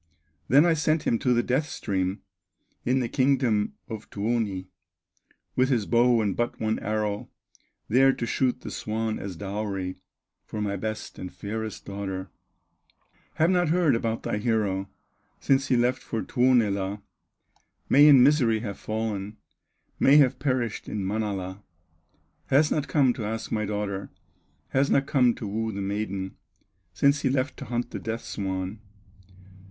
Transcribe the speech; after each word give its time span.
Then 0.47 0.65
I 0.65 0.73
sent 0.73 1.03
him 1.03 1.19
to 1.19 1.31
the 1.31 1.43
Death 1.43 1.69
stream, 1.69 2.23
In 2.85 3.01
the 3.01 3.07
kingdom 3.07 3.75
of 3.87 4.09
Tuoni, 4.09 4.65
With 5.55 5.69
his 5.69 5.85
bow 5.85 6.21
and 6.21 6.35
but 6.35 6.59
one 6.59 6.79
arrow, 6.79 7.29
There 7.87 8.11
to 8.11 8.25
shoot 8.25 8.61
the 8.61 8.71
swan 8.71 9.19
as 9.19 9.35
dowry 9.35 9.97
For 10.43 10.59
my 10.59 10.75
best 10.75 11.19
and 11.19 11.31
fairest 11.31 11.85
daughter; 11.85 12.31
Have 13.35 13.51
not 13.51 13.69
heard 13.69 13.93
about 13.93 14.23
thy 14.23 14.39
hero 14.39 14.89
Since 15.39 15.67
he 15.67 15.77
left 15.77 16.01
for 16.01 16.23
Tuonela; 16.23 17.03
May 17.87 18.07
in 18.07 18.23
misery 18.23 18.61
have 18.61 18.79
fallen, 18.79 19.37
May 19.99 20.17
have 20.17 20.39
perished 20.39 20.89
in 20.89 21.05
Manala; 21.05 21.61
Has 22.47 22.71
not 22.71 22.87
come 22.87 23.13
to 23.13 23.23
ask 23.25 23.51
my 23.51 23.65
daughter, 23.65 24.09
Has 24.69 24.89
not 24.89 25.05
come 25.05 25.35
to 25.35 25.45
woo 25.47 25.71
the 25.71 25.79
maiden, 25.79 26.37
Since 26.91 27.21
he 27.21 27.29
left 27.29 27.55
to 27.57 27.65
hunt 27.65 27.91
the 27.91 27.99
death 27.99 28.25
swan." 28.25 28.79